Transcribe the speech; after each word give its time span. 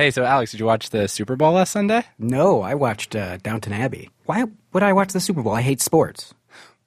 Hey, 0.00 0.10
so 0.10 0.24
Alex, 0.24 0.52
did 0.52 0.60
you 0.60 0.64
watch 0.64 0.88
the 0.88 1.08
Super 1.08 1.36
Bowl 1.36 1.52
last 1.52 1.72
Sunday? 1.72 2.04
No, 2.18 2.62
I 2.62 2.74
watched 2.74 3.14
uh, 3.14 3.36
Downton 3.36 3.74
Abbey. 3.74 4.08
Why 4.24 4.46
would 4.72 4.82
I 4.82 4.94
watch 4.94 5.12
the 5.12 5.20
Super 5.20 5.42
Bowl? 5.42 5.52
I 5.52 5.60
hate 5.60 5.82
sports. 5.82 6.32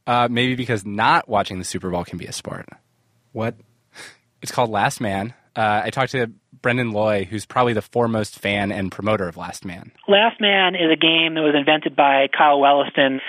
Uh, 0.08 0.28
maybe 0.32 0.56
because 0.56 0.84
not 0.84 1.30
watching 1.30 1.60
the 1.60 1.64
Super 1.64 1.92
Bowl 1.92 2.04
can 2.06 2.18
be 2.18 2.26
a 2.26 2.32
sport. 2.32 2.68
What? 3.32 3.54
It's 4.42 4.52
called 4.52 4.72
Last 4.72 5.00
Man. 5.00 5.36
Uh, 5.56 5.82
I 5.84 5.92
talked 5.92 6.14
to 6.14 6.32
Brendan 6.64 6.92
Loy, 6.92 7.26
who's 7.26 7.46
probably 7.46 7.74
the 7.74 7.84
foremost 7.84 8.40
fan 8.40 8.72
and 8.72 8.92
promoter 8.92 9.28
of 9.28 9.38
Last 9.38 9.64
Man. 9.64 9.92
Last 10.08 10.42
Man 10.42 10.74
is 10.74 10.92
a 10.92 10.96
game 10.96 11.36
that 11.36 11.42
was 11.42 11.54
invented 11.56 11.96
by 11.96 12.30
Kyle 12.36 12.58
Whelliston 12.58 13.20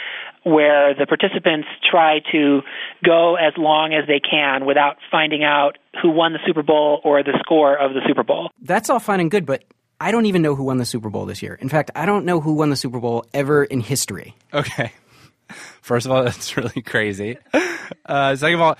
where 0.44 0.94
the 0.94 1.06
participants 1.06 1.66
try 1.90 2.20
to 2.32 2.60
go 3.04 3.36
as 3.36 3.52
long 3.56 3.92
as 3.92 4.06
they 4.06 4.20
can 4.20 4.66
without 4.66 4.96
finding 5.10 5.42
out 5.42 5.78
who 6.02 6.10
won 6.10 6.32
the 6.32 6.38
Super 6.46 6.62
Bowl 6.62 7.00
or 7.04 7.22
the 7.22 7.36
score 7.40 7.76
of 7.76 7.94
the 7.94 8.00
Super 8.06 8.22
Bowl. 8.22 8.50
That's 8.60 8.90
all 8.90 9.00
fine 9.00 9.20
and 9.20 9.30
good, 9.30 9.46
but 9.46 9.64
I 10.00 10.10
don't 10.10 10.26
even 10.26 10.42
know 10.42 10.54
who 10.54 10.64
won 10.64 10.76
the 10.76 10.84
Super 10.84 11.10
Bowl 11.10 11.24
this 11.26 11.42
year. 11.42 11.54
In 11.54 11.68
fact, 11.68 11.90
I 11.94 12.06
don't 12.06 12.24
know 12.24 12.40
who 12.40 12.54
won 12.54 12.70
the 12.70 12.76
Super 12.76 13.00
Bowl 13.00 13.24
ever 13.32 13.64
in 13.64 13.80
history. 13.80 14.34
Okay. 14.52 14.92
First 15.82 16.06
of 16.06 16.12
all, 16.12 16.24
that's 16.24 16.56
really 16.56 16.82
crazy. 16.82 17.38
Uh, 18.06 18.36
second 18.36 18.56
of 18.56 18.60
all, 18.60 18.76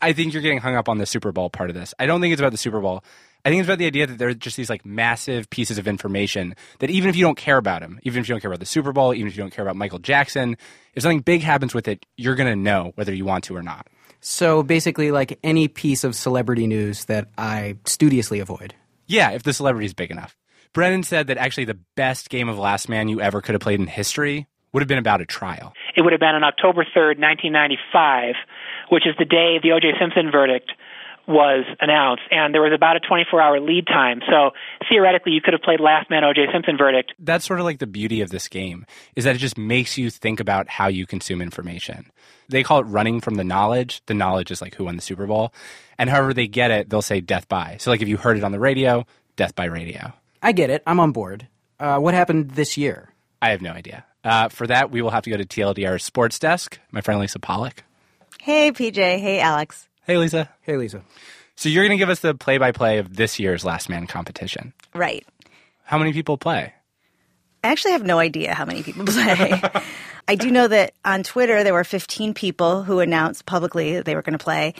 I 0.00 0.12
think 0.12 0.32
you're 0.32 0.42
getting 0.42 0.58
hung 0.58 0.74
up 0.74 0.88
on 0.88 0.98
the 0.98 1.06
Super 1.06 1.32
Bowl 1.32 1.50
part 1.50 1.70
of 1.70 1.76
this. 1.76 1.94
I 1.98 2.06
don't 2.06 2.20
think 2.20 2.32
it's 2.32 2.40
about 2.40 2.52
the 2.52 2.58
Super 2.58 2.80
Bowl. 2.80 3.04
I 3.44 3.48
think 3.48 3.60
it's 3.60 3.66
about 3.66 3.78
the 3.78 3.86
idea 3.86 4.06
that 4.06 4.18
there 4.18 4.28
are 4.28 4.34
just 4.34 4.56
these 4.56 4.68
like 4.68 4.84
massive 4.84 5.48
pieces 5.50 5.78
of 5.78 5.88
information 5.88 6.54
that 6.80 6.90
even 6.90 7.08
if 7.08 7.16
you 7.16 7.24
don't 7.24 7.38
care 7.38 7.56
about 7.56 7.80
them, 7.80 7.98
even 8.02 8.20
if 8.20 8.28
you 8.28 8.34
don't 8.34 8.40
care 8.40 8.50
about 8.50 8.60
the 8.60 8.66
Super 8.66 8.92
Bowl, 8.92 9.14
even 9.14 9.28
if 9.28 9.36
you 9.36 9.42
don't 9.42 9.52
care 9.52 9.64
about 9.64 9.76
Michael 9.76 9.98
Jackson, 9.98 10.56
if 10.94 11.02
something 11.02 11.20
big 11.20 11.42
happens 11.42 11.74
with 11.74 11.88
it, 11.88 12.04
you're 12.16 12.34
going 12.34 12.50
to 12.50 12.56
know 12.56 12.92
whether 12.96 13.14
you 13.14 13.24
want 13.24 13.44
to 13.44 13.56
or 13.56 13.62
not. 13.62 13.86
So 14.20 14.62
basically, 14.62 15.10
like 15.10 15.38
any 15.42 15.68
piece 15.68 16.04
of 16.04 16.14
celebrity 16.14 16.66
news 16.66 17.06
that 17.06 17.28
I 17.38 17.76
studiously 17.86 18.40
avoid. 18.40 18.74
Yeah, 19.06 19.30
if 19.30 19.42
the 19.42 19.52
celebrity 19.52 19.86
is 19.86 19.94
big 19.94 20.10
enough. 20.10 20.36
Brendan 20.72 21.02
said 21.02 21.26
that 21.28 21.38
actually 21.38 21.64
the 21.64 21.78
best 21.96 22.30
game 22.30 22.48
of 22.48 22.58
Last 22.58 22.88
Man 22.88 23.08
you 23.08 23.20
ever 23.20 23.40
could 23.40 23.54
have 23.54 23.60
played 23.60 23.80
in 23.80 23.86
history 23.86 24.46
would 24.72 24.82
have 24.82 24.88
been 24.88 24.98
about 24.98 25.20
a 25.20 25.26
trial. 25.26 25.72
It 25.96 26.02
would 26.02 26.12
have 26.12 26.20
been 26.20 26.34
on 26.34 26.44
October 26.44 26.84
3rd, 26.84 27.18
1995, 27.18 28.36
which 28.90 29.06
is 29.06 29.14
the 29.18 29.24
day 29.24 29.58
the 29.60 29.72
O.J. 29.72 29.94
Simpson 29.98 30.30
verdict 30.30 30.70
was 31.30 31.64
announced, 31.80 32.22
and 32.30 32.52
there 32.52 32.62
was 32.62 32.72
about 32.74 32.96
a 32.96 33.00
24 33.00 33.40
hour 33.40 33.60
lead 33.60 33.86
time. 33.86 34.20
So 34.28 34.50
theoretically, 34.88 35.32
you 35.32 35.40
could 35.40 35.54
have 35.54 35.62
played 35.62 35.80
Last 35.80 36.10
Man 36.10 36.24
O.J. 36.24 36.46
Simpson 36.52 36.76
verdict. 36.76 37.14
That's 37.18 37.44
sort 37.44 37.60
of 37.60 37.64
like 37.64 37.78
the 37.78 37.86
beauty 37.86 38.20
of 38.20 38.30
this 38.30 38.48
game, 38.48 38.84
is 39.16 39.24
that 39.24 39.36
it 39.36 39.38
just 39.38 39.56
makes 39.56 39.96
you 39.96 40.10
think 40.10 40.40
about 40.40 40.68
how 40.68 40.88
you 40.88 41.06
consume 41.06 41.40
information. 41.40 42.10
They 42.48 42.62
call 42.62 42.80
it 42.80 42.84
running 42.84 43.20
from 43.20 43.36
the 43.36 43.44
knowledge. 43.44 44.02
The 44.06 44.14
knowledge 44.14 44.50
is 44.50 44.60
like 44.60 44.74
who 44.74 44.84
won 44.84 44.96
the 44.96 45.02
Super 45.02 45.26
Bowl. 45.26 45.54
And 45.98 46.10
however 46.10 46.34
they 46.34 46.48
get 46.48 46.70
it, 46.70 46.90
they'll 46.90 47.02
say 47.02 47.20
death 47.20 47.48
by. 47.48 47.76
So, 47.78 47.90
like 47.90 48.02
if 48.02 48.08
you 48.08 48.16
heard 48.16 48.36
it 48.36 48.44
on 48.44 48.52
the 48.52 48.60
radio, 48.60 49.06
death 49.36 49.54
by 49.54 49.66
radio. 49.66 50.12
I 50.42 50.52
get 50.52 50.70
it. 50.70 50.82
I'm 50.86 50.98
on 51.00 51.12
board. 51.12 51.46
Uh, 51.78 51.98
what 51.98 52.14
happened 52.14 52.52
this 52.52 52.76
year? 52.76 53.10
I 53.40 53.50
have 53.50 53.62
no 53.62 53.70
idea. 53.70 54.04
Uh, 54.22 54.48
for 54.48 54.66
that, 54.66 54.90
we 54.90 55.00
will 55.00 55.10
have 55.10 55.22
to 55.24 55.30
go 55.30 55.36
to 55.36 55.44
TLDR's 55.44 56.04
sports 56.04 56.38
desk. 56.38 56.78
My 56.90 57.00
friend 57.00 57.20
Lisa 57.20 57.38
Pollak. 57.38 57.78
Hey, 58.40 58.72
PJ. 58.72 58.96
Hey, 58.96 59.40
Alex. 59.40 59.88
Hey, 60.10 60.16
Lisa. 60.16 60.50
Hey, 60.62 60.76
Lisa. 60.76 61.04
So 61.54 61.68
you're 61.68 61.84
going 61.84 61.96
to 61.96 62.02
give 62.02 62.08
us 62.08 62.18
the 62.18 62.34
play-by-play 62.34 62.98
of 62.98 63.14
this 63.14 63.38
year's 63.38 63.64
Last 63.64 63.88
Man 63.88 64.08
competition. 64.08 64.72
Right. 64.92 65.24
How 65.84 65.98
many 65.98 66.12
people 66.12 66.36
play? 66.36 66.74
I 67.62 67.68
actually 67.68 67.92
have 67.92 68.02
no 68.02 68.18
idea 68.18 68.52
how 68.52 68.64
many 68.64 68.82
people 68.82 69.04
play. 69.06 69.62
I 70.26 70.34
do 70.34 70.50
know 70.50 70.66
that 70.66 70.94
on 71.04 71.22
Twitter 71.22 71.62
there 71.62 71.74
were 71.74 71.84
15 71.84 72.34
people 72.34 72.82
who 72.82 72.98
announced 72.98 73.46
publicly 73.46 73.94
that 73.94 74.04
they 74.04 74.16
were 74.16 74.22
going 74.22 74.36
to 74.36 74.42
play. 74.44 74.74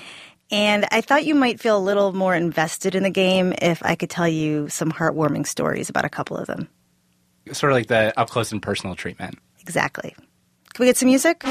And 0.50 0.84
I 0.90 1.00
thought 1.00 1.24
you 1.24 1.36
might 1.36 1.60
feel 1.60 1.76
a 1.76 1.78
little 1.78 2.12
more 2.12 2.34
invested 2.34 2.96
in 2.96 3.04
the 3.04 3.10
game 3.10 3.54
if 3.62 3.84
I 3.84 3.94
could 3.94 4.10
tell 4.10 4.26
you 4.26 4.68
some 4.68 4.90
heartwarming 4.90 5.46
stories 5.46 5.88
about 5.90 6.04
a 6.04 6.10
couple 6.10 6.38
of 6.38 6.48
them. 6.48 6.68
Sort 7.52 7.70
of 7.70 7.76
like 7.76 7.86
the 7.86 8.12
up 8.18 8.30
close 8.30 8.50
and 8.50 8.60
personal 8.60 8.96
treatment. 8.96 9.38
Exactly. 9.60 10.12
Can 10.72 10.80
we 10.80 10.86
get 10.86 10.96
some 10.96 11.06
music? 11.06 11.44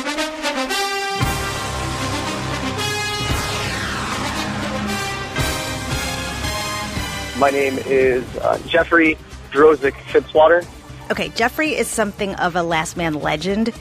My 7.40 7.52
name 7.52 7.78
is 7.86 8.26
uh, 8.40 8.60
Jeffrey 8.68 9.18
Drozik 9.52 9.94
Fitzwater. 9.94 10.68
Okay, 11.10 11.30
Jeffrey 11.30 11.74
is 11.74 11.88
something 11.88 12.36
of 12.36 12.58
a 12.58 12.64
last 12.64 12.98
man 12.98 13.14
legend. 13.14 13.74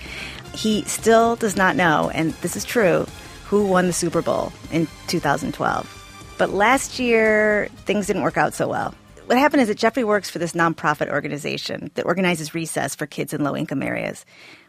He 0.54 0.82
still 0.82 1.34
does 1.34 1.56
not 1.56 1.74
know, 1.74 2.08
and 2.14 2.32
this 2.34 2.54
is 2.54 2.64
true, 2.64 3.04
who 3.46 3.66
won 3.66 3.88
the 3.88 3.92
Super 3.92 4.22
Bowl 4.22 4.52
in 4.70 4.86
2012. 5.08 6.34
But 6.38 6.50
last 6.50 7.00
year, 7.00 7.68
things 7.78 8.06
didn't 8.06 8.22
work 8.22 8.36
out 8.36 8.54
so 8.54 8.68
well. 8.68 8.94
What 9.26 9.38
happened 9.38 9.62
is 9.62 9.68
that 9.68 9.76
Jeffrey 9.76 10.04
works 10.04 10.30
for 10.30 10.38
this 10.38 10.52
nonprofit 10.52 11.10
organization 11.10 11.90
that 11.94 12.06
organizes 12.06 12.54
recess 12.54 12.94
for 12.94 13.06
kids 13.06 13.34
in 13.34 13.42
low 13.42 13.56
income 13.56 13.82
areas, 13.82 14.24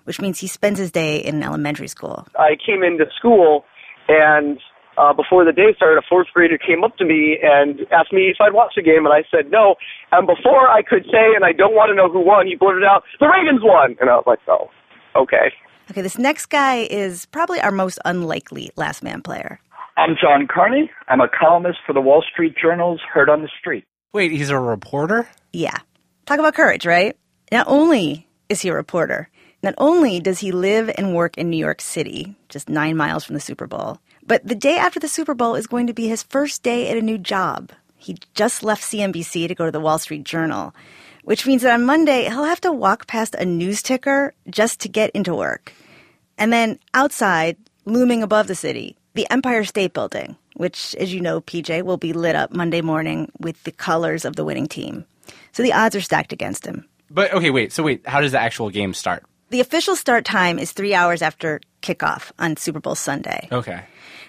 which 0.06 0.20
means 0.20 0.40
he 0.40 0.48
spends 0.48 0.80
his 0.80 0.92
day 0.92 1.18
in 1.18 1.36
an 1.36 1.44
elementary 1.44 1.88
school. 1.88 2.28
I 2.40 2.58
came 2.66 2.82
into 2.82 3.06
school 3.16 3.66
and 4.08 4.60
uh, 5.00 5.14
before 5.14 5.46
the 5.46 5.54
day 5.54 5.72
started, 5.76 5.98
a 5.98 6.06
fourth 6.08 6.28
grader 6.34 6.58
came 6.58 6.84
up 6.84 6.98
to 6.98 7.06
me 7.06 7.40
and 7.42 7.80
asked 7.92 8.12
me 8.12 8.28
if 8.28 8.38
I'd 8.42 8.54
watch 8.54 8.74
the 8.76 8.84
game, 8.84 9.06
and 9.08 9.14
I 9.14 9.24
said 9.32 9.50
no. 9.50 9.76
And 10.12 10.28
before 10.28 10.68
I 10.68 10.82
could 10.84 11.06
say, 11.06 11.32
and 11.36 11.46
I 11.46 11.54
don't 11.54 11.74
want 11.74 11.90
to 11.90 11.96
know 11.96 12.12
who 12.12 12.20
won, 12.20 12.48
he 12.48 12.56
blurted 12.56 12.84
out, 12.84 13.04
"The 13.20 13.28
Ravens 13.28 13.62
won," 13.64 13.96
and 14.02 14.10
I 14.10 14.16
was 14.16 14.26
like, 14.28 14.40
"Oh, 14.48 14.70
okay." 15.16 15.56
Okay, 15.90 16.02
this 16.02 16.20
next 16.20 16.48
guy 16.48 16.84
is 16.84 17.26
probably 17.28 17.62
our 17.62 17.72
most 17.72 17.98
unlikely 18.06 18.72
last 18.76 19.02
man 19.02 19.22
player. 19.22 19.60
I'm 19.98 20.16
John 20.22 20.48
Carney. 20.48 20.92
I'm 21.08 21.22
a 21.22 21.28
columnist 21.28 21.80
for 21.86 21.94
the 21.94 22.02
Wall 22.02 22.22
Street 22.22 22.56
Journal's 22.62 23.02
Heard 23.12 23.30
on 23.30 23.42
the 23.42 23.50
Street. 23.60 23.86
Wait, 24.14 24.32
he's 24.32 24.50
a 24.50 24.60
reporter? 24.60 25.28
Yeah. 25.52 25.78
Talk 26.26 26.40
about 26.40 26.54
courage, 26.54 26.86
right? 26.86 27.18
Not 27.52 27.68
only 27.68 28.28
is 28.50 28.62
he 28.62 28.70
a 28.70 28.74
reporter, 28.74 29.30
not 29.64 29.74
only 29.78 30.20
does 30.20 30.40
he 30.40 30.52
live 30.52 30.92
and 30.98 31.16
work 31.16 31.38
in 31.38 31.50
New 31.50 31.58
York 31.58 31.82
City, 31.82 32.36
just 32.50 32.70
nine 32.70 32.96
miles 32.96 33.24
from 33.24 33.34
the 33.34 33.42
Super 33.42 33.68
Bowl, 33.68 34.00
but 34.30 34.48
the 34.48 34.54
day 34.54 34.78
after 34.78 35.00
the 35.00 35.08
Super 35.08 35.34
Bowl 35.34 35.56
is 35.56 35.66
going 35.66 35.88
to 35.88 35.94
be 35.94 36.08
his 36.08 36.22
first 36.22 36.62
day 36.62 36.88
at 36.90 36.98
a 36.98 37.02
new 37.02 37.18
job. 37.18 37.72
He 37.98 38.16
just 38.36 38.62
left 38.62 38.84
CNBC 38.84 39.48
to 39.48 39.56
go 39.56 39.66
to 39.66 39.72
the 39.72 39.80
Wall 39.80 39.98
Street 39.98 40.24
Journal, 40.24 40.76
which 41.24 41.48
means 41.48 41.64
that 41.64 41.74
on 41.74 41.84
Monday 41.84 42.26
he'll 42.26 42.44
have 42.44 42.62
to 42.62 42.72
walk 42.72 43.08
past 43.08 43.34
a 43.34 43.44
news 43.44 43.82
ticker 43.82 44.36
just 44.48 44.82
to 44.82 44.88
get 44.88 45.10
into 45.16 45.34
work. 45.34 45.74
And 46.38 46.54
then 46.54 46.78
outside, 46.94 47.58
looming 47.86 48.22
above 48.22 48.46
the 48.46 48.54
city, 48.54 48.96
the 49.16 49.26
Empire 49.32 49.64
State 49.64 49.94
Building, 49.94 50.38
which, 50.54 50.96
as 51.00 51.12
you 51.12 51.22
know, 51.22 51.42
PJ, 51.42 51.82
will 51.82 51.98
be 51.98 52.14
lit 52.14 52.36
up 52.36 52.54
Monday 52.54 52.82
morning 52.82 53.32
with 53.40 53.62
the 53.64 53.72
colors 53.72 54.26
of 54.26 54.36
the 54.36 54.46
winning 54.46 54.68
team. 54.68 55.06
So 55.54 55.64
the 55.64 55.74
odds 55.74 55.96
are 55.96 56.02
stacked 56.02 56.34
against 56.34 56.68
him. 56.68 56.86
But 57.10 57.34
okay, 57.34 57.50
wait. 57.50 57.74
So 57.74 57.82
wait, 57.82 58.08
how 58.08 58.22
does 58.22 58.34
the 58.34 58.40
actual 58.40 58.70
game 58.70 58.94
start? 58.94 59.24
The 59.50 59.60
official 59.60 59.96
start 59.96 60.24
time 60.24 60.60
is 60.60 60.72
three 60.72 60.94
hours 60.94 61.24
after 61.24 61.62
kickoff 61.82 62.32
on 62.38 62.58
Super 62.58 62.80
Bowl 62.80 62.94
Sunday. 62.94 63.48
Okay. 63.52 63.82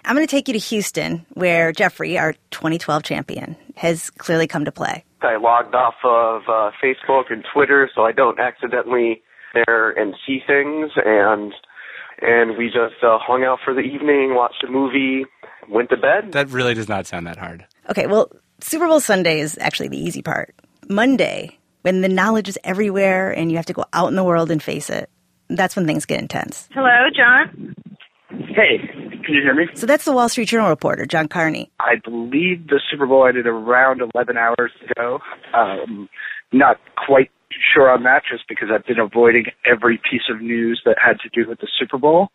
I'm 0.04 0.16
going 0.16 0.26
to 0.26 0.30
take 0.30 0.48
you 0.48 0.54
to 0.54 0.58
Houston, 0.58 1.26
where 1.34 1.72
Jeffrey, 1.72 2.18
our 2.18 2.34
2012 2.50 3.02
champion, 3.02 3.56
has 3.76 4.10
clearly 4.10 4.46
come 4.46 4.64
to 4.64 4.72
play. 4.72 5.04
I 5.22 5.36
logged 5.36 5.74
off 5.74 5.94
of 6.04 6.42
uh, 6.48 6.70
Facebook 6.82 7.30
and 7.30 7.44
Twitter 7.52 7.90
so 7.94 8.02
I 8.02 8.12
don't 8.12 8.40
accidentally 8.40 9.22
there 9.54 9.90
and 9.90 10.14
see 10.26 10.40
things, 10.46 10.92
and 11.04 11.52
and 12.22 12.56
we 12.56 12.66
just 12.66 13.02
uh, 13.02 13.18
hung 13.20 13.44
out 13.44 13.58
for 13.64 13.74
the 13.74 13.80
evening, 13.80 14.34
watched 14.34 14.62
a 14.66 14.70
movie, 14.70 15.24
went 15.68 15.90
to 15.90 15.96
bed. 15.96 16.32
That 16.32 16.50
really 16.50 16.74
does 16.74 16.88
not 16.88 17.06
sound 17.06 17.26
that 17.26 17.36
hard. 17.38 17.64
Okay, 17.88 18.06
well, 18.06 18.30
Super 18.60 18.86
Bowl 18.86 19.00
Sunday 19.00 19.40
is 19.40 19.58
actually 19.60 19.88
the 19.88 19.98
easy 19.98 20.22
part. 20.22 20.54
Monday, 20.88 21.58
when 21.82 22.02
the 22.02 22.08
knowledge 22.08 22.48
is 22.48 22.58
everywhere 22.62 23.30
and 23.30 23.50
you 23.50 23.56
have 23.56 23.66
to 23.66 23.72
go 23.72 23.84
out 23.92 24.08
in 24.08 24.16
the 24.16 24.24
world 24.24 24.50
and 24.50 24.62
face 24.62 24.90
it, 24.90 25.08
that's 25.48 25.76
when 25.76 25.86
things 25.86 26.04
get 26.04 26.20
intense. 26.20 26.68
Hello, 26.72 27.08
John. 27.14 27.74
Hey, 28.54 29.09
can 29.30 29.36
you 29.36 29.42
hear 29.42 29.54
me? 29.54 29.66
So 29.74 29.86
that's 29.86 30.04
the 30.04 30.12
Wall 30.12 30.28
Street 30.28 30.48
Journal 30.48 30.68
reporter, 30.68 31.06
John 31.06 31.28
Carney. 31.28 31.70
I 31.78 31.94
believe 32.02 32.66
the 32.66 32.80
Super 32.90 33.06
Bowl 33.06 33.26
ended 33.26 33.46
around 33.46 34.02
11 34.14 34.36
hours 34.36 34.72
ago. 34.90 35.20
Um, 35.54 36.08
not 36.52 36.78
quite 37.06 37.30
sure 37.72 37.90
on 37.90 38.02
that 38.04 38.22
just 38.30 38.44
because 38.48 38.68
I've 38.74 38.84
been 38.86 38.98
avoiding 38.98 39.44
every 39.64 39.98
piece 39.98 40.22
of 40.28 40.40
news 40.40 40.82
that 40.84 40.96
had 41.04 41.18
to 41.20 41.28
do 41.28 41.48
with 41.48 41.60
the 41.60 41.68
Super 41.78 41.98
Bowl. 41.98 42.28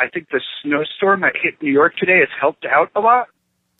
I 0.00 0.08
think 0.08 0.28
the 0.30 0.40
snowstorm 0.62 1.20
that 1.20 1.34
hit 1.40 1.60
New 1.62 1.72
York 1.72 1.96
today 1.96 2.20
has 2.20 2.28
helped 2.40 2.64
out 2.64 2.90
a 2.96 3.00
lot. 3.00 3.28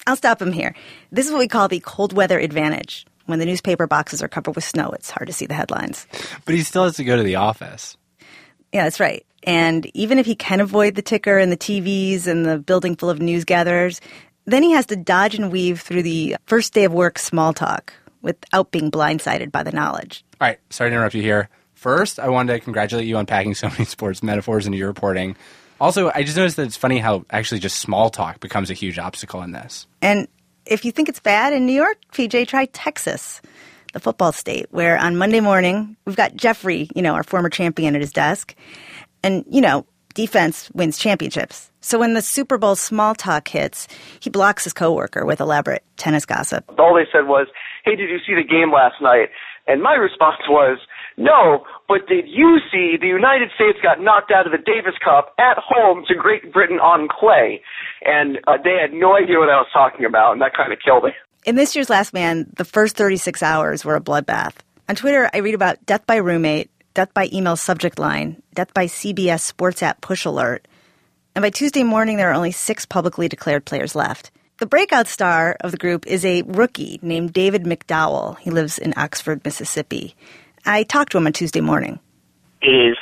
I'll 0.06 0.16
stop 0.16 0.40
him 0.40 0.52
here. 0.52 0.74
This 1.10 1.26
is 1.26 1.32
what 1.32 1.38
we 1.38 1.48
call 1.48 1.68
the 1.68 1.80
cold 1.80 2.12
weather 2.12 2.38
advantage. 2.38 3.06
When 3.24 3.40
the 3.40 3.46
newspaper 3.46 3.88
boxes 3.88 4.22
are 4.22 4.28
covered 4.28 4.54
with 4.54 4.62
snow, 4.62 4.90
it's 4.90 5.10
hard 5.10 5.26
to 5.26 5.32
see 5.32 5.46
the 5.46 5.54
headlines. 5.54 6.06
But 6.44 6.54
he 6.54 6.62
still 6.62 6.84
has 6.84 6.96
to 6.96 7.04
go 7.04 7.16
to 7.16 7.24
the 7.24 7.36
office. 7.36 7.96
Yeah, 8.72 8.84
that's 8.84 9.00
right. 9.00 9.24
And 9.42 9.88
even 9.94 10.18
if 10.18 10.26
he 10.26 10.34
can 10.34 10.60
avoid 10.60 10.96
the 10.96 11.02
ticker 11.02 11.38
and 11.38 11.52
the 11.52 11.56
TVs 11.56 12.26
and 12.26 12.44
the 12.44 12.58
building 12.58 12.96
full 12.96 13.10
of 13.10 13.20
news 13.20 13.44
gatherers, 13.44 14.00
then 14.44 14.62
he 14.62 14.72
has 14.72 14.86
to 14.86 14.96
dodge 14.96 15.34
and 15.34 15.52
weave 15.52 15.80
through 15.80 16.02
the 16.02 16.36
first 16.46 16.72
day 16.72 16.84
of 16.84 16.92
work 16.92 17.18
small 17.18 17.52
talk 17.52 17.92
without 18.22 18.72
being 18.72 18.90
blindsided 18.90 19.52
by 19.52 19.62
the 19.62 19.72
knowledge. 19.72 20.24
All 20.40 20.48
right, 20.48 20.58
sorry 20.70 20.90
to 20.90 20.96
interrupt 20.96 21.14
you 21.14 21.22
here. 21.22 21.48
First, 21.74 22.18
I 22.18 22.28
wanted 22.28 22.54
to 22.54 22.60
congratulate 22.60 23.06
you 23.06 23.16
on 23.16 23.26
packing 23.26 23.54
so 23.54 23.68
many 23.70 23.84
sports 23.84 24.22
metaphors 24.22 24.66
into 24.66 24.78
your 24.78 24.88
reporting. 24.88 25.36
Also, 25.80 26.10
I 26.14 26.22
just 26.22 26.36
noticed 26.36 26.56
that 26.56 26.64
it's 26.64 26.76
funny 26.76 26.98
how 26.98 27.24
actually 27.30 27.60
just 27.60 27.78
small 27.78 28.10
talk 28.10 28.40
becomes 28.40 28.70
a 28.70 28.74
huge 28.74 28.98
obstacle 28.98 29.42
in 29.42 29.52
this. 29.52 29.86
And 30.00 30.26
if 30.64 30.84
you 30.84 30.92
think 30.92 31.08
it's 31.08 31.20
bad 31.20 31.52
in 31.52 31.66
New 31.66 31.72
York, 31.72 31.98
PJ, 32.12 32.48
try 32.48 32.64
Texas. 32.66 33.40
Football 34.00 34.32
state, 34.32 34.66
where 34.70 34.98
on 34.98 35.16
Monday 35.16 35.40
morning, 35.40 35.96
we've 36.04 36.16
got 36.16 36.36
Jeffrey, 36.36 36.88
you 36.94 37.02
know, 37.02 37.14
our 37.14 37.22
former 37.22 37.48
champion 37.48 37.94
at 37.94 38.00
his 38.00 38.12
desk. 38.12 38.54
And, 39.22 39.44
you 39.50 39.60
know, 39.60 39.86
defense 40.14 40.70
wins 40.72 40.98
championships. 40.98 41.70
So 41.80 41.98
when 41.98 42.14
the 42.14 42.22
Super 42.22 42.58
Bowl 42.58 42.74
small 42.74 43.14
talk 43.14 43.46
hits, 43.46 43.86
he 44.18 44.30
blocks 44.30 44.64
his 44.64 44.72
coworker 44.72 45.24
with 45.24 45.40
elaborate 45.40 45.84
tennis 45.96 46.26
gossip. 46.26 46.64
All 46.78 46.94
they 46.94 47.06
said 47.12 47.28
was, 47.28 47.46
hey, 47.84 47.96
did 47.96 48.10
you 48.10 48.18
see 48.26 48.34
the 48.34 48.46
game 48.46 48.72
last 48.72 49.00
night? 49.00 49.28
And 49.66 49.82
my 49.82 49.94
response 49.94 50.40
was, 50.48 50.78
no, 51.16 51.64
but 51.88 52.06
did 52.08 52.26
you 52.28 52.58
see 52.70 52.96
the 53.00 53.06
United 53.06 53.50
States 53.54 53.78
got 53.82 54.00
knocked 54.00 54.30
out 54.30 54.46
of 54.46 54.52
the 54.52 54.58
Davis 54.58 54.94
Cup 55.02 55.34
at 55.38 55.56
home 55.58 56.04
to 56.08 56.14
Great 56.14 56.52
Britain 56.52 56.78
on 56.78 57.08
clay? 57.08 57.62
And 58.04 58.38
uh, 58.46 58.58
they 58.62 58.76
had 58.80 58.92
no 58.92 59.16
idea 59.16 59.38
what 59.38 59.48
I 59.48 59.56
was 59.56 59.68
talking 59.72 60.04
about, 60.04 60.32
and 60.32 60.42
that 60.42 60.54
kind 60.54 60.72
of 60.72 60.78
killed 60.84 61.04
me. 61.04 61.10
In 61.46 61.54
this 61.54 61.76
year's 61.76 61.88
Last 61.88 62.12
Man, 62.12 62.50
the 62.56 62.64
first 62.64 62.96
36 62.96 63.40
hours 63.40 63.84
were 63.84 63.94
a 63.94 64.00
bloodbath. 64.00 64.54
On 64.88 64.96
Twitter, 64.96 65.30
I 65.32 65.38
read 65.38 65.54
about 65.54 65.86
death 65.86 66.04
by 66.04 66.16
roommate, 66.16 66.72
death 66.92 67.14
by 67.14 67.28
email 67.32 67.54
subject 67.54 68.00
line, 68.00 68.42
death 68.52 68.74
by 68.74 68.86
CBS 68.86 69.42
Sports 69.42 69.80
app 69.80 70.00
push 70.00 70.24
alert. 70.24 70.66
And 71.36 71.44
by 71.44 71.50
Tuesday 71.50 71.84
morning, 71.84 72.16
there 72.16 72.30
are 72.30 72.34
only 72.34 72.50
six 72.50 72.84
publicly 72.84 73.28
declared 73.28 73.64
players 73.64 73.94
left. 73.94 74.32
The 74.58 74.66
breakout 74.66 75.06
star 75.06 75.56
of 75.60 75.70
the 75.70 75.76
group 75.76 76.04
is 76.08 76.24
a 76.24 76.42
rookie 76.42 76.98
named 77.00 77.32
David 77.32 77.62
McDowell. 77.62 78.40
He 78.40 78.50
lives 78.50 78.76
in 78.76 78.92
Oxford, 78.96 79.44
Mississippi. 79.44 80.16
I 80.64 80.82
talked 80.82 81.12
to 81.12 81.18
him 81.18 81.28
on 81.28 81.32
Tuesday 81.32 81.60
morning. 81.60 82.00
It 82.60 82.70
is 82.70 82.98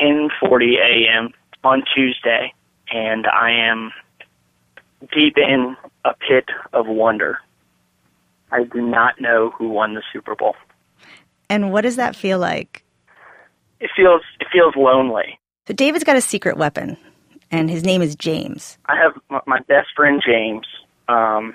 10:40 0.00 0.78
a.m. 0.78 1.34
on 1.62 1.84
Tuesday, 1.94 2.54
and 2.90 3.26
I 3.26 3.50
am 3.50 3.92
deep 5.12 5.36
in 5.36 5.76
a 6.06 6.14
pit 6.14 6.48
of 6.72 6.86
wonder. 6.86 7.40
I 8.52 8.64
do 8.64 8.80
not 8.80 9.20
know 9.20 9.50
who 9.50 9.68
won 9.68 9.94
the 9.94 10.02
Super 10.12 10.34
Bowl. 10.34 10.54
And 11.48 11.72
what 11.72 11.82
does 11.82 11.96
that 11.96 12.16
feel 12.16 12.38
like? 12.38 12.84
It 13.80 13.90
feels 13.94 14.22
it 14.40 14.48
feels 14.52 14.74
lonely. 14.76 15.38
So 15.66 15.74
David's 15.74 16.04
got 16.04 16.16
a 16.16 16.20
secret 16.20 16.56
weapon, 16.56 16.96
and 17.50 17.68
his 17.70 17.84
name 17.84 18.02
is 18.02 18.16
James. 18.16 18.78
I 18.86 18.96
have 18.96 19.12
my 19.46 19.60
best 19.68 19.88
friend 19.94 20.22
James. 20.24 20.66
Um, 21.08 21.54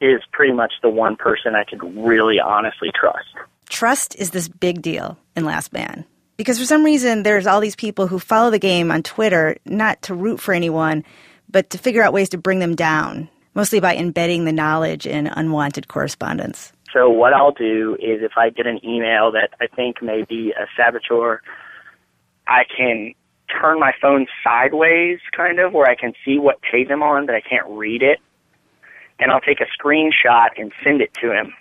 is 0.00 0.20
pretty 0.32 0.52
much 0.52 0.74
the 0.82 0.88
one 0.88 1.16
person 1.16 1.54
I 1.54 1.64
could 1.64 1.82
really 1.96 2.40
honestly 2.40 2.90
trust. 2.94 3.28
Trust 3.68 4.14
is 4.16 4.30
this 4.30 4.48
big 4.48 4.82
deal 4.82 5.18
in 5.36 5.44
Last 5.44 5.72
Man. 5.72 6.04
Because 6.36 6.58
for 6.58 6.64
some 6.64 6.84
reason, 6.84 7.24
there's 7.24 7.46
all 7.46 7.60
these 7.60 7.76
people 7.76 8.06
who 8.06 8.18
follow 8.18 8.50
the 8.50 8.58
game 8.58 8.92
on 8.92 9.02
Twitter, 9.02 9.56
not 9.64 10.00
to 10.02 10.14
root 10.14 10.40
for 10.40 10.54
anyone, 10.54 11.04
but 11.50 11.70
to 11.70 11.78
figure 11.78 12.02
out 12.02 12.12
ways 12.12 12.28
to 12.28 12.38
bring 12.38 12.60
them 12.60 12.76
down, 12.76 13.28
mostly 13.58 13.80
by 13.80 13.96
embedding 13.96 14.44
the 14.44 14.52
knowledge 14.52 15.04
in 15.04 15.26
unwanted 15.26 15.88
correspondence. 15.88 16.72
So 16.92 17.10
what 17.10 17.34
I'll 17.34 17.50
do 17.50 17.96
is 17.96 18.22
if 18.22 18.32
I 18.36 18.50
get 18.50 18.68
an 18.68 18.78
email 18.84 19.32
that 19.32 19.50
I 19.60 19.66
think 19.66 20.00
may 20.00 20.22
be 20.22 20.52
a 20.52 20.66
saboteur, 20.76 21.42
I 22.46 22.62
can 22.76 23.14
turn 23.50 23.80
my 23.80 23.90
phone 24.00 24.28
sideways 24.44 25.18
kind 25.36 25.58
of 25.58 25.72
where 25.72 25.90
I 25.90 25.96
can 25.96 26.12
see 26.24 26.38
what 26.38 26.60
page 26.62 26.86
I'm 26.88 27.02
on 27.02 27.26
but 27.26 27.34
I 27.34 27.40
can't 27.40 27.66
read 27.68 28.00
it. 28.00 28.20
And 29.18 29.32
I'll 29.32 29.40
take 29.40 29.60
a 29.60 29.66
screenshot 29.76 30.50
and 30.56 30.70
send 30.84 31.00
it 31.00 31.12
to 31.14 31.32
him. 31.32 31.52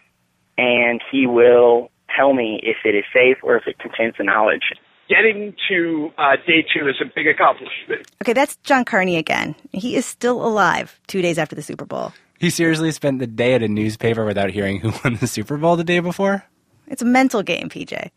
And 0.56 1.02
he 1.12 1.26
will 1.26 1.90
tell 2.16 2.32
me 2.32 2.60
if 2.62 2.78
it 2.86 2.94
is 2.94 3.06
safe 3.12 3.38
or 3.42 3.58
if 3.58 3.66
it 3.66 3.80
contains 3.80 4.14
the 4.20 4.24
knowledge. 4.24 4.72
Getting 5.10 5.56
to 5.70 6.12
uh, 6.18 6.36
day 6.46 6.66
two 6.74 6.88
is 6.88 6.96
a 7.02 7.06
big 7.06 7.28
accomplishment. 7.28 8.12
Okay, 8.22 8.34
that's 8.34 8.58
John 8.58 8.84
Carney 8.84 9.16
again. 9.16 9.56
He 9.72 9.96
is 9.96 10.06
still 10.06 10.46
alive 10.46 11.00
two 11.08 11.22
days 11.22 11.38
after 11.38 11.56
the 11.56 11.62
Super 11.62 11.86
Bowl. 11.86 12.12
He 12.40 12.50
seriously 12.50 12.92
spent 12.92 13.20
the 13.20 13.28
day 13.28 13.54
at 13.54 13.64
a 13.64 13.70
newspaper 13.70 14.26
without 14.26 14.50
hearing 14.50 14.80
who 14.80 14.92
won 15.04 15.16
the 15.16 15.28
Super 15.28 15.58
Bowl 15.58 15.78
the 15.78 15.84
day 15.84 16.00
before? 16.00 16.44
It's 16.88 17.02
a 17.02 17.06
mental 17.06 17.42
game, 17.42 17.70
PJ. 17.70 18.12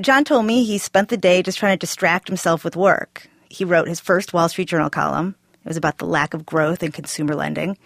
John 0.00 0.24
told 0.24 0.46
me 0.46 0.64
he 0.64 0.78
spent 0.78 1.08
the 1.08 1.16
day 1.16 1.42
just 1.42 1.58
trying 1.58 1.74
to 1.74 1.78
distract 1.86 2.28
himself 2.28 2.64
with 2.64 2.76
work. 2.76 3.26
He 3.48 3.64
wrote 3.64 3.88
his 3.88 4.00
first 4.00 4.32
Wall 4.32 4.48
Street 4.48 4.68
Journal 4.68 4.90
column. 4.90 5.34
It 5.64 5.68
was 5.68 5.76
about 5.76 5.98
the 5.98 6.06
lack 6.06 6.34
of 6.34 6.46
growth 6.46 6.82
in 6.82 6.92
consumer 6.92 7.34
lending. 7.34 7.76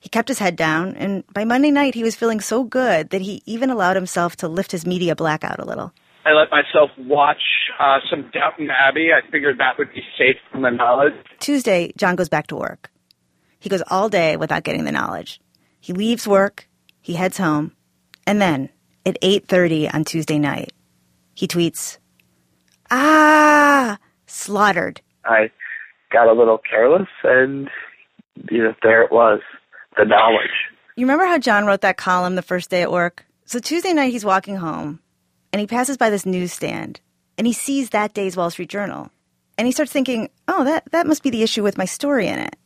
He 0.00 0.08
kept 0.08 0.28
his 0.28 0.38
head 0.38 0.54
down, 0.54 0.94
and 0.96 1.24
by 1.32 1.44
Monday 1.44 1.70
night, 1.70 1.94
he 1.94 2.04
was 2.04 2.14
feeling 2.14 2.40
so 2.40 2.62
good 2.62 3.10
that 3.10 3.22
he 3.22 3.42
even 3.46 3.70
allowed 3.70 3.96
himself 3.96 4.36
to 4.36 4.48
lift 4.48 4.70
his 4.70 4.86
media 4.86 5.16
blackout 5.16 5.58
a 5.58 5.64
little. 5.64 5.92
I 6.26 6.32
let 6.32 6.50
myself 6.50 6.90
watch 6.98 7.40
uh, 7.78 7.98
some 8.10 8.28
Downton 8.32 8.68
Abbey. 8.68 9.10
I 9.12 9.30
figured 9.30 9.58
that 9.58 9.78
would 9.78 9.92
be 9.94 10.02
safe 10.18 10.34
from 10.50 10.62
the 10.62 10.70
knowledge. 10.70 11.14
Tuesday, 11.38 11.92
John 11.96 12.16
goes 12.16 12.28
back 12.28 12.48
to 12.48 12.56
work. 12.56 12.90
He 13.60 13.68
goes 13.68 13.82
all 13.88 14.08
day 14.08 14.36
without 14.36 14.64
getting 14.64 14.84
the 14.84 14.90
knowledge. 14.90 15.40
He 15.78 15.92
leaves 15.92 16.26
work, 16.26 16.68
he 17.00 17.14
heads 17.14 17.38
home, 17.38 17.76
and 18.26 18.42
then 18.42 18.70
at 19.04 19.18
8:30 19.22 19.88
on 19.94 20.02
Tuesday 20.02 20.38
night, 20.40 20.72
he 21.32 21.46
tweets, 21.46 21.98
"Ah, 22.90 23.98
slaughtered." 24.26 25.00
I 25.24 25.52
got 26.10 26.26
a 26.26 26.32
little 26.32 26.58
careless, 26.58 27.08
and 27.22 27.70
you 28.50 28.64
know, 28.64 28.74
there 28.82 29.02
it 29.02 29.12
was, 29.12 29.40
the 29.96 30.04
knowledge. 30.04 30.50
You 30.96 31.06
remember 31.06 31.26
how 31.26 31.38
John 31.38 31.66
wrote 31.66 31.82
that 31.82 31.96
column 31.96 32.34
the 32.34 32.42
first 32.42 32.68
day 32.68 32.82
at 32.82 32.90
work? 32.90 33.24
So 33.44 33.60
Tuesday 33.60 33.92
night 33.92 34.10
he's 34.10 34.24
walking 34.24 34.56
home 34.56 34.98
and 35.56 35.60
he 35.62 35.66
passes 35.66 35.96
by 35.96 36.10
this 36.10 36.26
newsstand 36.26 37.00
and 37.38 37.46
he 37.46 37.52
sees 37.54 37.88
that 37.88 38.12
day's 38.12 38.36
Wall 38.36 38.50
Street 38.50 38.68
Journal. 38.68 39.08
And 39.56 39.66
he 39.66 39.72
starts 39.72 39.90
thinking, 39.90 40.28
"Oh, 40.48 40.64
that 40.64 40.84
that 40.92 41.06
must 41.06 41.22
be 41.22 41.30
the 41.30 41.42
issue 41.42 41.62
with 41.62 41.78
my 41.78 41.86
story 41.86 42.26
in 42.26 42.38
it." 42.38 42.56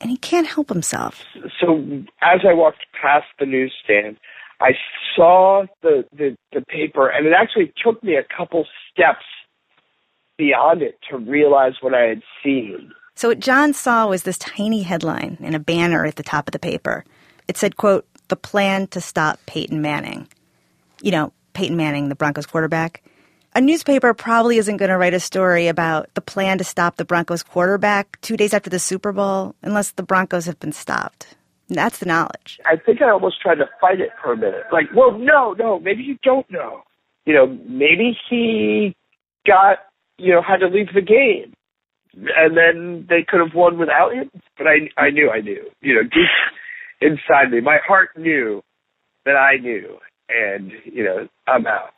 And 0.00 0.08
he 0.08 0.16
can't 0.16 0.46
help 0.46 0.68
himself. 0.68 1.24
So 1.60 1.78
as 2.20 2.42
I 2.48 2.54
walked 2.54 2.86
past 3.00 3.26
the 3.40 3.46
newsstand, 3.46 4.18
I 4.60 4.70
saw 5.16 5.64
the, 5.82 6.04
the, 6.16 6.36
the 6.52 6.60
paper, 6.60 7.08
and 7.08 7.26
it 7.26 7.32
actually 7.32 7.72
took 7.84 8.00
me 8.04 8.14
a 8.14 8.22
couple 8.22 8.66
steps 8.92 9.24
beyond 10.38 10.80
it 10.80 11.00
to 11.10 11.18
realize 11.18 11.74
what 11.80 11.92
I 11.92 12.02
had 12.02 12.22
seen. 12.44 12.92
So 13.16 13.28
what 13.28 13.40
John 13.40 13.72
saw 13.72 14.06
was 14.06 14.22
this 14.22 14.38
tiny 14.38 14.82
headline 14.82 15.38
in 15.40 15.56
a 15.56 15.58
banner 15.58 16.06
at 16.06 16.14
the 16.14 16.22
top 16.22 16.46
of 16.46 16.52
the 16.52 16.60
paper. 16.60 17.04
It 17.48 17.56
said, 17.56 17.76
quote, 17.76 18.06
the 18.28 18.36
plan 18.36 18.86
to 18.88 19.00
stop 19.00 19.40
Peyton 19.46 19.82
Manning. 19.82 20.28
You 21.00 21.10
know, 21.10 21.32
Peyton 21.52 21.76
Manning, 21.76 22.08
the 22.08 22.14
Broncos 22.14 22.46
quarterback. 22.46 23.02
A 23.54 23.60
newspaper 23.60 24.14
probably 24.14 24.56
isn't 24.56 24.78
going 24.78 24.88
to 24.88 24.96
write 24.96 25.12
a 25.12 25.20
story 25.20 25.68
about 25.68 26.12
the 26.14 26.22
plan 26.22 26.56
to 26.58 26.64
stop 26.64 26.96
the 26.96 27.04
Broncos 27.04 27.42
quarterback 27.42 28.18
two 28.22 28.36
days 28.36 28.54
after 28.54 28.70
the 28.70 28.78
Super 28.78 29.12
Bowl 29.12 29.54
unless 29.62 29.92
the 29.92 30.02
Broncos 30.02 30.46
have 30.46 30.58
been 30.58 30.72
stopped. 30.72 31.36
That's 31.68 31.98
the 31.98 32.06
knowledge. 32.06 32.60
I 32.64 32.76
think 32.76 33.02
I 33.02 33.10
almost 33.10 33.40
tried 33.40 33.56
to 33.56 33.68
fight 33.80 34.00
it 34.00 34.10
for 34.22 34.32
a 34.32 34.36
minute. 34.36 34.64
Like, 34.72 34.86
well, 34.94 35.18
no, 35.18 35.52
no, 35.52 35.78
maybe 35.78 36.02
you 36.02 36.16
don't 36.22 36.50
know. 36.50 36.82
You 37.26 37.34
know, 37.34 37.46
maybe 37.46 38.16
he 38.28 38.94
got, 39.46 39.78
you 40.18 40.32
know, 40.32 40.42
had 40.42 40.58
to 40.58 40.66
leave 40.66 40.88
the 40.94 41.02
game. 41.02 41.52
And 42.14 42.56
then 42.56 43.06
they 43.08 43.24
could 43.26 43.40
have 43.40 43.54
won 43.54 43.78
without 43.78 44.12
him. 44.12 44.30
But 44.58 44.66
I, 44.66 45.00
I 45.00 45.10
knew 45.10 45.30
I 45.30 45.40
knew. 45.40 45.64
You 45.80 45.94
know, 45.94 46.02
deep 46.02 46.28
inside 47.00 47.50
me, 47.50 47.60
my 47.60 47.78
heart 47.86 48.10
knew 48.16 48.62
that 49.24 49.36
I 49.36 49.56
knew. 49.56 49.98
And, 50.34 50.72
you 50.84 51.04
know, 51.04 51.28
I'm 51.46 51.66
out. 51.66 51.92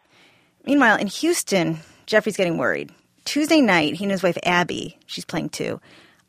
Meanwhile, 0.66 0.96
in 0.96 1.06
Houston, 1.06 1.78
Jeffrey's 2.06 2.36
getting 2.36 2.58
worried. 2.58 2.90
Tuesday 3.24 3.60
night, 3.60 3.94
he 3.94 4.04
and 4.04 4.12
his 4.12 4.22
wife 4.22 4.38
Abby, 4.44 4.98
she's 5.06 5.24
playing 5.24 5.50
too, 5.50 5.80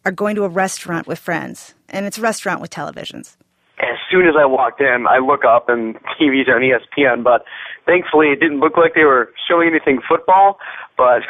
are 0.05 0.11
going 0.11 0.35
to 0.35 0.43
a 0.43 0.49
restaurant 0.49 1.07
with 1.07 1.19
friends. 1.19 1.73
And 1.89 2.05
it's 2.05 2.17
a 2.17 2.21
restaurant 2.21 2.61
with 2.61 2.71
televisions. 2.71 3.35
As 3.79 3.97
soon 4.09 4.27
as 4.27 4.35
I 4.39 4.45
walked 4.45 4.79
in, 4.79 5.05
I 5.09 5.17
look 5.17 5.43
up 5.43 5.67
and 5.67 5.95
TV's 6.19 6.47
on 6.47 6.61
ESPN, 6.61 7.23
but 7.23 7.43
thankfully 7.85 8.27
it 8.27 8.39
didn't 8.39 8.59
look 8.59 8.77
like 8.77 8.93
they 8.93 9.03
were 9.03 9.31
showing 9.47 9.67
anything 9.67 9.99
football, 10.07 10.59
but 10.97 11.21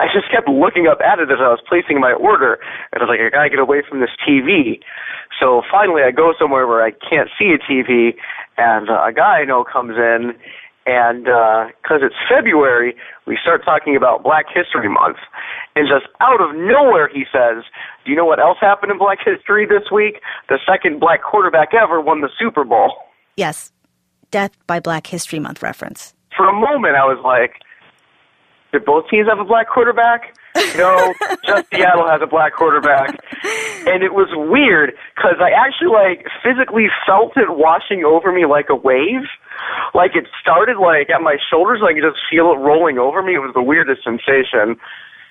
I 0.00 0.08
just 0.08 0.32
kept 0.32 0.48
looking 0.48 0.88
up 0.88 1.04
at 1.04 1.20
it 1.20 1.28
as 1.28 1.44
I 1.44 1.52
was 1.52 1.60
placing 1.68 2.00
my 2.00 2.12
order, 2.16 2.56
and 2.90 3.02
I 3.02 3.04
was 3.04 3.12
like, 3.12 3.20
I 3.20 3.28
gotta 3.28 3.50
get 3.52 3.60
away 3.60 3.84
from 3.84 4.00
this 4.00 4.16
TV. 4.24 4.80
So 5.36 5.60
finally 5.70 6.00
I 6.00 6.10
go 6.10 6.32
somewhere 6.40 6.66
where 6.66 6.80
I 6.80 6.90
can't 6.90 7.28
see 7.36 7.52
a 7.52 7.60
TV, 7.60 8.16
and 8.56 8.88
uh, 8.88 9.04
a 9.04 9.12
guy 9.12 9.40
I 9.40 9.44
know 9.44 9.62
comes 9.62 10.00
in, 10.00 10.32
and 10.86 11.24
because 11.76 12.00
it's 12.00 12.16
February, 12.24 12.96
we 13.26 13.36
start 13.36 13.60
talking 13.62 13.94
about 13.94 14.24
Black 14.24 14.46
History 14.48 14.88
Month. 14.88 15.18
And 15.76 15.86
just 15.86 16.08
out 16.20 16.40
of 16.40 16.56
nowhere, 16.56 17.08
he 17.12 17.24
says, 17.30 17.62
Do 18.04 18.10
you 18.10 18.16
know 18.16 18.24
what 18.24 18.40
else 18.40 18.56
happened 18.60 18.90
in 18.90 18.98
Black 18.98 19.18
History 19.22 19.66
this 19.66 19.92
week? 19.92 20.20
The 20.48 20.58
second 20.66 20.98
black 20.98 21.22
quarterback 21.22 21.74
ever 21.74 22.00
won 22.00 22.22
the 22.22 22.30
Super 22.38 22.64
Bowl. 22.64 22.96
Yes, 23.36 23.70
Death 24.30 24.56
by 24.66 24.80
Black 24.80 25.06
History 25.06 25.38
Month 25.38 25.62
reference. 25.62 26.14
For 26.34 26.48
a 26.48 26.52
moment, 26.52 26.96
I 26.96 27.04
was 27.04 27.20
like, 27.22 27.60
Did 28.72 28.84
both 28.84 29.08
teams 29.10 29.28
have 29.28 29.38
a 29.38 29.44
black 29.44 29.68
quarterback? 29.68 30.36
No, 30.76 31.12
just 31.46 31.68
Seattle 31.70 32.08
has 32.08 32.20
a 32.22 32.26
black 32.26 32.54
quarterback. 32.54 33.18
And 33.86 34.02
it 34.02 34.14
was 34.14 34.28
weird 34.32 34.92
because 35.16 35.36
I 35.40 35.50
actually 35.50 35.88
like 35.88 36.26
physically 36.42 36.86
felt 37.06 37.36
it 37.36 37.50
washing 37.50 38.04
over 38.04 38.32
me 38.32 38.46
like 38.46 38.66
a 38.70 38.76
wave. 38.76 39.26
Like 39.94 40.14
it 40.14 40.26
started 40.40 40.78
like 40.78 41.10
at 41.10 41.20
my 41.20 41.36
shoulders, 41.50 41.80
like 41.82 41.96
I 41.96 42.00
could 42.00 42.10
just 42.10 42.22
feel 42.30 42.52
it 42.52 42.58
rolling 42.58 42.98
over 42.98 43.22
me. 43.22 43.34
It 43.34 43.40
was 43.40 43.52
the 43.54 43.62
weirdest 43.62 44.04
sensation. 44.04 44.78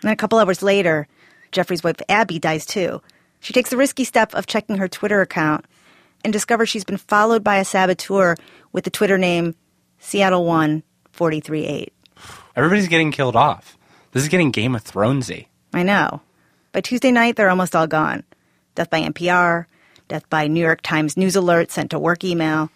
And 0.04 0.12
a 0.12 0.16
couple 0.16 0.40
hours 0.40 0.62
later, 0.62 1.08
Jeffrey's 1.52 1.84
wife 1.84 2.02
Abby 2.10 2.40
dies 2.40 2.66
too. 2.66 3.02
She 3.40 3.54
takes 3.54 3.70
the 3.70 3.78
risky 3.78 4.04
step 4.04 4.34
of 4.34 4.48
checking 4.48 4.78
her 4.78 4.88
Twitter 4.88 5.22
account 5.22 5.66
and 6.24 6.34
discovers 6.34 6.68
she's 6.70 6.84
been 6.84 6.98
followed 6.98 7.44
by 7.44 7.58
a 7.58 7.66
saboteur 7.66 8.36
with 8.74 8.84
the 8.84 8.90
Twitter 8.90 9.18
name 9.18 9.56
Seattle 10.00 10.46
won 10.46 10.84
43 11.12 11.66
8. 11.66 11.94
Everybody's 12.56 12.88
getting 12.88 13.12
killed 13.12 13.36
off. 13.36 13.78
This 14.12 14.24
is 14.24 14.30
getting 14.30 14.52
Game 14.52 14.76
of 14.76 14.84
Thronesy. 14.84 15.48
I 15.74 15.84
know. 15.84 16.22
By 16.72 16.82
Tuesday 16.82 17.12
night, 17.12 17.36
they're 17.36 17.50
almost 17.50 17.76
all 17.76 17.88
gone. 17.88 18.24
Death 18.76 18.90
by 18.90 19.02
NPR, 19.02 19.66
death 20.08 20.30
by 20.30 20.48
New 20.48 20.62
York 20.62 20.82
Times 20.82 21.18
news 21.18 21.36
alert 21.36 21.72
sent 21.72 21.92
to 21.92 22.00
work 22.00 22.24
email. 22.24 22.70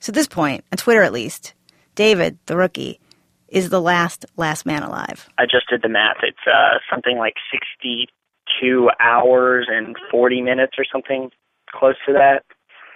So 0.00 0.10
at 0.10 0.14
this 0.14 0.28
point, 0.28 0.64
on 0.72 0.78
Twitter 0.78 1.02
at 1.02 1.12
least, 1.12 1.54
David, 1.94 2.38
the 2.46 2.56
rookie, 2.56 3.00
is 3.48 3.70
the 3.70 3.80
last 3.80 4.26
last 4.36 4.66
man 4.66 4.82
alive. 4.82 5.28
I 5.38 5.44
just 5.44 5.68
did 5.68 5.82
the 5.82 5.88
math. 5.88 6.18
It's 6.22 6.36
uh, 6.46 6.78
something 6.90 7.18
like 7.18 7.34
62 7.50 8.90
hours 9.00 9.66
and 9.70 9.96
40 10.10 10.42
minutes 10.42 10.74
or 10.78 10.84
something 10.90 11.30
close 11.70 11.96
to 12.06 12.12
that. 12.12 12.44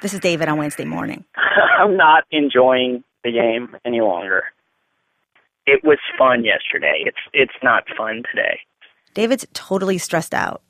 This 0.02 0.14
is 0.14 0.20
David 0.20 0.48
on 0.48 0.58
Wednesday 0.58 0.84
morning. 0.84 1.24
I'm 1.78 1.96
not 1.96 2.24
enjoying 2.30 3.04
the 3.24 3.32
game 3.32 3.76
any 3.84 4.00
longer. 4.00 4.44
It 5.66 5.82
was 5.84 5.98
fun 6.18 6.44
yesterday. 6.44 7.04
It's 7.06 7.18
it's 7.32 7.52
not 7.62 7.84
fun 7.96 8.22
today. 8.30 8.60
David's 9.14 9.46
totally 9.52 9.98
stressed 9.98 10.34
out. 10.34 10.62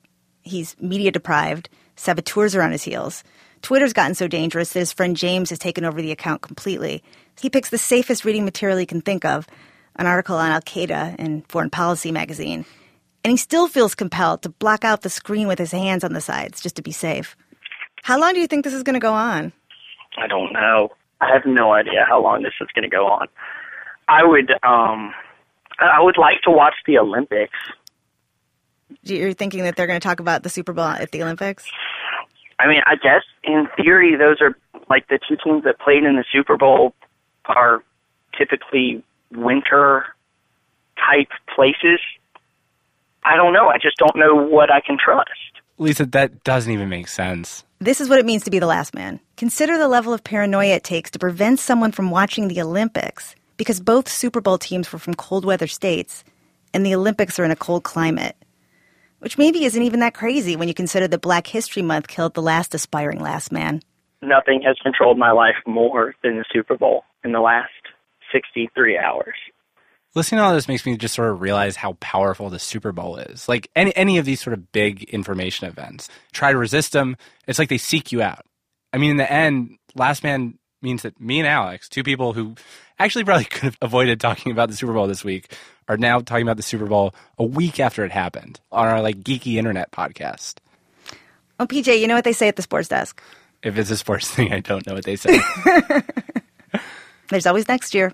He's 0.43 0.77
media 0.81 1.11
deprived, 1.11 1.69
saboteurs 1.97 2.55
are 2.55 2.63
on 2.63 2.73
his 2.73 2.83
heels. 2.83 3.23
Twitter's 3.63 3.93
gotten 3.93 4.17
so 4.17 4.27
dangerous 4.27 4.73
that 4.73 4.81
his 4.81 4.93
friend 4.93 5.17
James 5.17 5.51
has 5.51 5.59
taken 5.59 5.85
over 5.85 6.03
the 6.03 6.11
account 6.11 6.43
completely. 6.43 7.03
He 7.41 7.49
picks 7.49 7.71
the 7.71 7.79
safest 7.79 8.25
reading 8.25 8.45
material 8.45 8.77
he 8.77 8.87
can 8.87 9.01
think 9.01 9.25
of, 9.25 9.47
an 9.97 10.07
article 10.07 10.37
on 10.37 10.51
Al 10.51 10.61
Qaeda 10.61 11.17
in 11.17 11.43
Foreign 11.43 11.71
Policy 11.71 12.11
magazine. 12.11 12.65
And 13.23 13.31
he 13.31 13.37
still 13.37 13.69
feels 13.69 13.95
compelled 13.95 14.43
to 14.43 14.49
block 14.49 14.85
out 14.85 15.03
the 15.03 15.11
screen 15.11 15.47
with 15.47 15.61
his 15.61 15.71
hands 15.71 16.03
on 16.03 16.13
the 16.13 16.21
sides 16.21 16.61
just 16.61 16.75
to 16.77 16.83
be 16.83 16.91
safe. 16.91 17.37
How 18.03 18.19
long 18.19 18.35
do 18.35 18.41
you 18.41 18.49
think 18.49 18.65
this 18.65 18.75
is 18.75 18.83
going 18.83 18.95
to 18.95 19.01
go 19.01 19.13
on? 19.13 19.53
I 20.19 20.27
don't 20.27 20.53
know. 20.53 20.91
I 21.21 21.33
have 21.33 21.47
no 21.47 21.73
idea 21.73 22.05
how 22.09 22.21
long 22.21 22.43
this 22.43 22.55
is 22.61 22.69
going 22.75 22.83
to 22.83 22.89
go 22.89 23.07
on. 23.07 23.29
I 24.09 24.25
would 24.25 24.51
um 24.63 25.15
I 25.79 26.01
would 26.01 26.19
like 26.19 26.43
to 26.43 26.51
watch 26.51 26.75
the 26.87 26.99
Olympics. 26.99 27.59
You're 29.03 29.33
thinking 29.33 29.63
that 29.65 29.77
they're 29.77 29.87
going 29.87 29.99
to 29.99 30.07
talk 30.07 30.21
about 30.21 30.43
the 30.43 30.51
Super 30.51 30.73
Bowl 30.73 30.85
at 30.85 31.11
the 31.13 31.23
Olympics? 31.23 31.65
I 32.59 32.69
mean, 32.69 32.83
I 32.87 32.97
guess 32.97 33.23
in 33.43 33.67
theory 33.77 34.17
those 34.17 34.41
are 34.41 34.57
like 34.89 35.09
the 35.09 35.19
two 35.27 35.37
teams 35.43 35.65
that 35.65 35.79
played 35.81 36.05
in 36.05 36.17
the 36.17 36.25
Super 36.31 36.57
Bowl 36.57 36.95
are 37.47 37.83
typically 38.37 39.03
winter 39.33 40.05
type 40.97 41.29
places. 41.55 42.01
I 43.25 43.37
don't 43.37 43.53
know. 43.53 43.69
I 43.69 43.79
just 43.79 43.97
don't 43.97 44.17
know 44.17 44.35
what 44.35 44.71
I 44.71 44.81
can 44.81 44.99
trust. 45.03 45.31
Lisa, 45.79 46.07
that 46.07 46.45
doesn't 46.45 46.73
even 46.73 46.89
make 46.89 47.09
sense. 47.09 47.65
This 47.81 48.01
is 48.01 48.09
what 48.09 48.19
it 48.19 48.27
means 48.27 48.45
to 48.45 48.51
be 48.51 48.59
the 48.59 48.67
last 48.67 48.95
man. 48.95 49.19
Consider 49.37 49.79
the 49.79 49.89
level 49.89 50.13
of 50.13 50.23
paranoia 50.23 50.75
it 50.75 50.85
takes 50.85 51.11
to 51.13 51.19
prevent 51.19 51.59
someone 51.59 51.91
from 51.91 52.11
watching 52.11 52.47
the 52.47 52.61
Olympics 52.61 53.35
because 53.63 53.79
both 53.79 54.09
Super 54.09 54.41
Bowl 54.41 54.59
teams 54.59 54.93
were 54.93 54.99
from 54.99 55.15
cold 55.15 55.45
weather 55.45 55.69
states 55.69 56.25
and 56.75 56.85
the 56.85 56.97
Olympics 56.97 57.39
are 57.39 57.45
in 57.45 57.53
a 57.53 57.57
cold 57.57 57.85
climate. 57.85 58.35
Which 59.21 59.39
maybe 59.39 59.65
isn't 59.65 59.83
even 59.83 60.01
that 60.01 60.15
crazy 60.15 60.57
when 60.57 60.67
you 60.67 60.75
consider 60.75 61.07
that 61.07 61.21
Black 61.21 61.47
History 61.47 61.81
Month 61.81 62.09
killed 62.09 62.35
the 62.35 62.43
last 62.43 62.75
aspiring 62.75 63.21
last 63.21 63.53
man. 63.53 63.81
Nothing 64.21 64.63
has 64.63 64.77
controlled 64.83 65.17
my 65.17 65.31
life 65.31 65.55
more 65.65 66.17
than 66.25 66.39
the 66.39 66.45
Super 66.53 66.77
Bowl 66.77 67.05
in 67.23 67.31
the 67.31 67.39
last 67.39 67.71
63 68.33 68.99
hours. 68.99 69.37
Listening 70.17 70.41
to 70.41 70.43
all 70.43 70.55
this 70.55 70.67
makes 70.67 70.85
me 70.85 70.97
just 70.97 71.15
sort 71.15 71.31
of 71.31 71.41
realize 71.41 71.77
how 71.77 71.93
powerful 72.01 72.51
the 72.51 72.59
Super 72.59 72.91
Bowl 72.91 73.17
is. 73.17 73.49
Like 73.49 73.71
any 73.77 73.95
any 73.95 74.19
of 74.19 74.25
these 74.25 74.41
sort 74.41 74.55
of 74.55 74.73
big 74.73 75.05
information 75.05 75.69
events, 75.69 76.09
try 76.33 76.51
to 76.51 76.59
resist 76.59 76.93
them. 76.93 77.17
It's 77.47 77.61
like 77.61 77.69
they 77.69 77.79
seek 77.79 78.11
you 78.11 78.23
out. 78.23 78.45
I 78.93 78.99
mean, 78.99 79.13
in 79.13 79.17
the 79.19 79.33
end, 79.33 79.79
Last 79.95 80.25
Man 80.25 80.59
means 80.83 81.03
that 81.03 81.21
me 81.21 81.39
and 81.39 81.47
Alex, 81.47 81.89
two 81.89 82.03
people 82.03 82.33
who 82.33 82.57
actually 83.05 83.25
probably 83.25 83.45
could 83.51 83.63
have 83.63 83.79
avoided 83.83 84.21
talking 84.21 84.53
about 84.53 84.69
the 84.69 84.77
Super 84.77 84.93
Bowl 84.93 85.07
this 85.07 85.25
week, 85.25 85.53
are 85.89 85.97
now 85.97 86.21
talking 86.21 86.43
about 86.43 86.57
the 86.57 86.63
Super 86.63 86.87
Bowl 86.87 87.15
a 87.39 87.45
week 87.45 87.81
after 87.81 88.05
it 88.05 88.13
happened 88.13 88.61
on 88.71 88.87
our 88.89 89.03
like 89.03 89.21
geeky 89.21 89.55
internet 89.55 89.91
podcast. 89.91 90.55
Oh, 91.59 91.67
PJ, 91.67 92.01
you 92.01 92.07
know 92.07 92.15
what 92.15 92.25
they 92.25 92.33
say 92.33 92.49
at 92.49 92.57
the 92.57 92.63
sports 92.63 92.89
desk? 92.89 93.23
If 93.63 93.79
it's 93.79 93.91
a 93.91 93.97
sports 93.97 94.31
thing, 94.35 94.53
I 94.53 94.61
don't 94.61 94.87
know 94.87 94.95
what 94.95 95.05
they 95.05 95.17
say. 95.17 95.41
There's 97.29 97.47
always 97.47 97.69
next 97.69 97.95
year. 97.95 98.13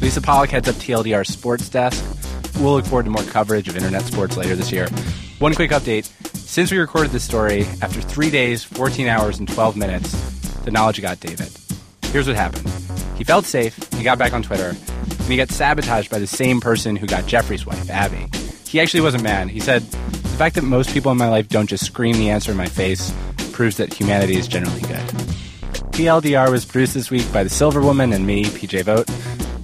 Lisa 0.00 0.20
Pollak 0.20 0.48
heads 0.48 0.68
up 0.68 0.74
TLDR 0.76 1.24
Sports 1.24 1.68
Desk. 1.68 2.04
We'll 2.58 2.72
look 2.74 2.84
forward 2.86 3.04
to 3.04 3.10
more 3.10 3.22
coverage 3.22 3.68
of 3.68 3.76
internet 3.76 4.02
sports 4.02 4.36
later 4.36 4.56
this 4.56 4.72
year. 4.72 4.88
One 5.38 5.54
quick 5.54 5.70
update. 5.70 6.10
Since 6.52 6.70
we 6.70 6.76
recorded 6.76 7.12
this 7.12 7.24
story, 7.24 7.64
after 7.80 8.02
three 8.02 8.28
days, 8.28 8.62
14 8.62 9.08
hours, 9.08 9.38
and 9.38 9.48
12 9.48 9.74
minutes, 9.74 10.12
the 10.64 10.70
knowledge 10.70 11.00
got 11.00 11.18
David. 11.18 11.48
Here's 12.08 12.26
what 12.26 12.36
happened. 12.36 12.68
He 13.16 13.24
felt 13.24 13.46
safe, 13.46 13.74
he 13.94 14.04
got 14.04 14.18
back 14.18 14.34
on 14.34 14.42
Twitter, 14.42 14.76
and 14.98 15.28
he 15.28 15.38
got 15.38 15.48
sabotaged 15.48 16.10
by 16.10 16.18
the 16.18 16.26
same 16.26 16.60
person 16.60 16.94
who 16.94 17.06
got 17.06 17.24
Jeffrey's 17.24 17.64
wife, 17.64 17.88
Abby. 17.88 18.26
He 18.68 18.80
actually 18.80 19.00
wasn't 19.00 19.22
mad. 19.22 19.48
He 19.48 19.60
said, 19.60 19.80
The 19.80 20.36
fact 20.36 20.56
that 20.56 20.62
most 20.64 20.92
people 20.92 21.10
in 21.10 21.16
my 21.16 21.30
life 21.30 21.48
don't 21.48 21.70
just 21.70 21.86
scream 21.86 22.16
the 22.16 22.28
answer 22.28 22.50
in 22.50 22.58
my 22.58 22.68
face 22.68 23.14
proves 23.52 23.78
that 23.78 23.94
humanity 23.94 24.36
is 24.36 24.46
generally 24.46 24.82
good. 24.82 25.08
TLDR 25.94 26.50
was 26.50 26.66
produced 26.66 26.92
this 26.92 27.10
week 27.10 27.32
by 27.32 27.44
the 27.44 27.48
Silver 27.48 27.80
Woman 27.80 28.12
and 28.12 28.26
me, 28.26 28.44
PJ 28.44 28.82
Vogt. 28.82 29.08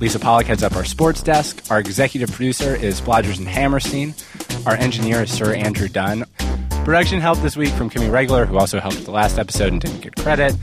Lisa 0.00 0.18
Pollak 0.18 0.44
heads 0.44 0.62
up 0.62 0.74
our 0.74 0.86
sports 0.86 1.22
desk. 1.22 1.70
Our 1.70 1.80
executive 1.80 2.30
producer 2.30 2.74
is 2.74 3.02
Blodgers 3.02 3.36
and 3.36 3.46
Hammerstein. 3.46 4.14
Our 4.64 4.76
engineer 4.76 5.24
is 5.24 5.30
Sir 5.30 5.52
Andrew 5.52 5.88
Dunn. 5.88 6.24
Production 6.88 7.20
help 7.20 7.36
this 7.40 7.54
week 7.54 7.74
from 7.74 7.90
Kimmy 7.90 8.10
Regular, 8.10 8.46
who 8.46 8.56
also 8.56 8.80
helped 8.80 8.96
with 8.96 9.04
the 9.04 9.10
last 9.10 9.38
episode 9.38 9.72
and 9.72 9.80
didn't 9.82 10.00
get 10.00 10.16
credit. 10.16 10.56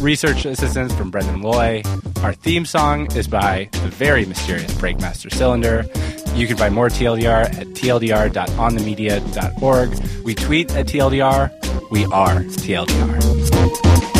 Research 0.00 0.44
assistance 0.44 0.92
from 0.92 1.12
Brendan 1.12 1.42
Loy. 1.42 1.84
Our 2.24 2.32
theme 2.32 2.66
song 2.66 3.06
is 3.14 3.28
by 3.28 3.68
the 3.70 3.88
very 3.88 4.26
mysterious 4.26 4.74
Breakmaster 4.74 5.32
Cylinder. 5.32 5.86
You 6.34 6.48
can 6.48 6.56
buy 6.56 6.70
more 6.70 6.88
TLDR 6.88 7.56
at 7.56 7.68
tldr.onthemedia.org. 7.68 10.24
We 10.24 10.34
tweet 10.34 10.74
at 10.74 10.86
TLDR. 10.86 11.90
We 11.92 12.04
are 12.06 12.40
TLDR. 12.40 14.19